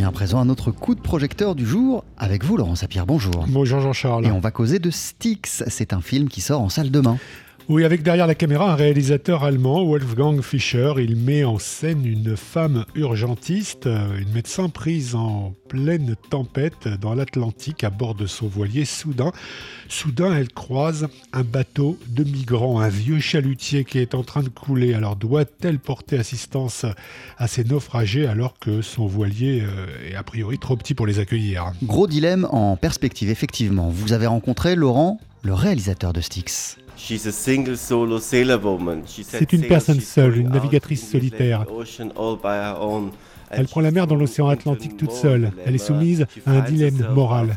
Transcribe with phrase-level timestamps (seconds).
[0.00, 3.04] revient à présent à notre coup de projecteur du jour avec vous, Laurent Sapir.
[3.04, 3.44] Bonjour.
[3.48, 4.26] Bonjour Jean-Charles.
[4.26, 5.62] Et on va causer de Styx.
[5.66, 7.18] C'est un film qui sort en salle demain.
[7.68, 10.94] Oui, avec derrière la caméra un réalisateur allemand, Wolfgang Fischer.
[10.98, 17.84] Il met en scène une femme urgentiste, une médecin prise en pleine tempête dans l'Atlantique
[17.84, 18.84] à bord de son voilier.
[18.84, 19.30] Soudain,
[19.88, 24.48] soudain, elle croise un bateau de migrants, un vieux chalutier qui est en train de
[24.48, 24.94] couler.
[24.94, 26.84] Alors doit-elle porter assistance
[27.38, 29.64] à ces naufragés alors que son voilier
[30.10, 31.72] est a priori trop petit pour les accueillir?
[31.84, 33.90] Gros dilemme en perspective, effectivement.
[33.90, 36.78] Vous avez rencontré Laurent, le réalisateur de Styx.
[39.16, 41.64] C'est une personne seule, une navigatrice solitaire.
[43.50, 45.50] Elle prend la mer dans l'océan Atlantique toute seule.
[45.64, 47.56] Elle est soumise à un dilemme moral.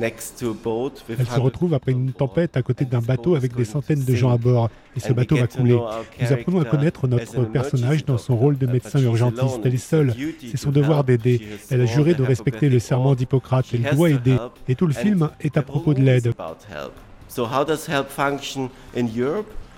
[0.00, 4.30] Elle se retrouve après une tempête à côté d'un bateau avec des centaines de gens
[4.30, 4.70] à bord.
[4.96, 5.78] Et ce bateau va couler.
[6.20, 9.60] Nous apprenons à connaître notre personnage dans son rôle de médecin urgentiste.
[9.64, 10.14] Elle est seule.
[10.40, 11.40] C'est son devoir d'aider.
[11.70, 13.66] Elle a juré de respecter le serment d'Hippocrate.
[13.72, 14.36] Elle doit aider.
[14.68, 16.32] Et tout le film est à propos de l'aide.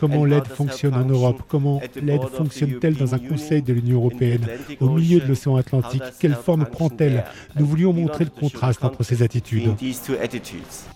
[0.01, 1.43] Comment l'aide fonctionne en Europe?
[1.47, 4.47] Comment l'aide fonctionne-t-elle dans un conseil de l'Union européenne?
[4.81, 7.25] Au milieu de l'océan Atlantique, quelle forme prend-elle?
[7.57, 9.75] Nous voulions montrer le contraste entre ces attitudes.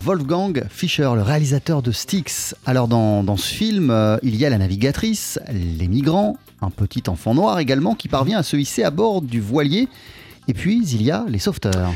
[0.01, 2.55] Wolfgang Fischer, le réalisateur de Styx.
[2.65, 7.03] Alors dans, dans ce film, euh, il y a la navigatrice, les migrants, un petit
[7.09, 9.89] enfant noir également qui parvient à se hisser à bord du voilier.
[10.49, 11.93] Et puis il y a les sauveteurs.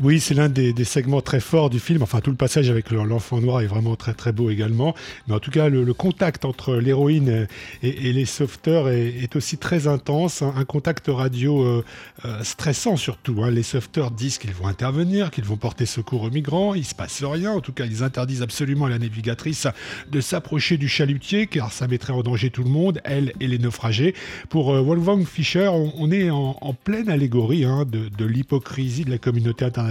[0.00, 2.02] Oui, c'est l'un des, segments très forts du film.
[2.02, 4.94] Enfin, tout le passage avec l'enfant noir est vraiment très très beau également.
[5.28, 7.46] Mais en tout cas, le, contact entre l'héroïne
[7.82, 10.40] et, les sauveteurs est, aussi très intense.
[10.40, 11.84] Un, contact radio euh,
[12.24, 13.42] euh, stressant surtout.
[13.42, 13.50] Hein.
[13.50, 16.74] Les sauveteurs disent qu'ils vont intervenir, qu'ils vont porter secours aux migrants.
[16.74, 17.52] Il se passe rien.
[17.52, 19.66] En tout cas, ils interdisent absolument à la navigatrice
[20.10, 23.58] de s'approcher du chalutier, car ça mettrait en danger tout le monde, elle et les
[23.58, 24.14] naufragés.
[24.48, 29.66] Pour euh, Wolfgang Fischer, on, est en, pleine allégorie hein, de l'hypocrisie de la communauté
[29.66, 29.81] internationale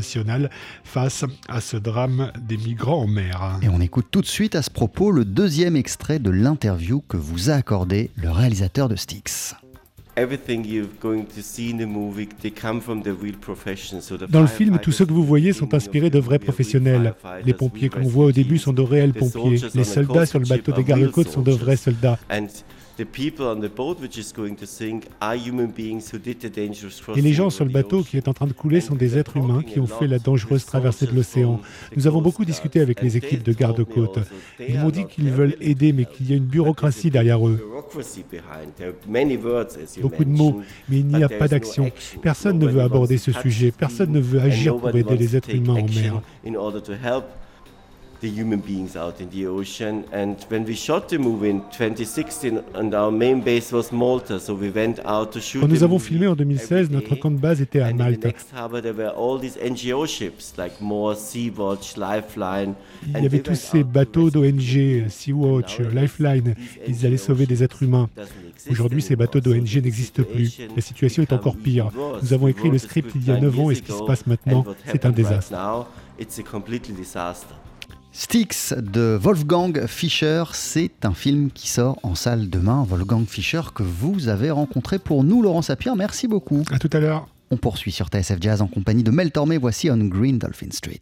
[0.83, 3.59] face à ce drame des migrants en mer.
[3.61, 7.17] Et on écoute tout de suite à ce propos le deuxième extrait de l'interview que
[7.17, 9.55] vous a accordé le réalisateur de Styx.
[14.29, 17.13] Dans le film, tous ceux que vous voyez sont inspirés de vrais professionnels.
[17.45, 19.61] Les pompiers qu'on voit au début sont de réels pompiers.
[19.73, 22.19] Les soldats sur le bateau des gardes-côtes sont de vrais soldats.
[27.15, 29.37] Et les gens sur le bateau qui est en train de couler sont des êtres
[29.37, 31.59] humains qui ont fait la dangereuse traversée de l'océan.
[31.95, 34.19] Nous avons beaucoup discuté avec les équipes de garde-côtes.
[34.59, 37.59] Ils m'ont dit qu'ils veulent aider, mais qu'il y a une bureaucratie derrière eux.
[40.01, 41.91] Beaucoup de mots, mais il n'y a pas d'action.
[42.21, 43.71] Personne ne veut aborder ce sujet.
[43.71, 46.21] Personne ne veut agir pour aider les êtres humains en mer.
[55.59, 58.27] Quand nous avons filmé en 2016, notre camp de base était à Malte.
[63.07, 66.53] Il y avait tous ces bateaux d'ONG, Sea-Watch, Lifeline,
[66.87, 68.07] ils allaient sauver des êtres humains.
[68.69, 70.59] Aujourd'hui, ces bateaux d'ONG n'existent plus.
[70.75, 71.89] La situation est encore pire.
[72.21, 74.27] Nous avons écrit le script il y a 9 ans et ce qui se passe
[74.27, 75.57] maintenant, c'est un désastre.
[78.13, 82.85] Styx de Wolfgang Fischer, c'est un film qui sort en salle demain.
[82.87, 85.95] Wolfgang Fischer que vous avez rencontré pour nous, Laurent Sapir.
[85.95, 86.63] Merci beaucoup.
[86.71, 87.27] À tout à l'heure.
[87.51, 89.57] On poursuit sur TSF Jazz en compagnie de Mel Tormé.
[89.57, 91.01] Voici On Green Dolphin Street.